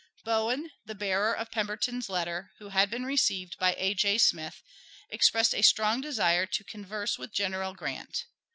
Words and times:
Bowen, 0.25 0.71
the 0.83 0.95
bearer 0.95 1.31
of 1.31 1.51
Pemberton's 1.51 2.09
letter, 2.09 2.53
who 2.57 2.69
had 2.69 2.89
been 2.89 3.05
received 3.05 3.55
by 3.59 3.75
A. 3.77 3.93
J. 3.93 4.17
Smith, 4.17 4.63
expressed 5.11 5.53
a 5.53 5.61
strong 5.61 6.01
desire 6.01 6.47
to 6.47 6.63
converse 6.63 7.19
with 7.19 7.31
General 7.31 7.75
Grant. 7.75 8.25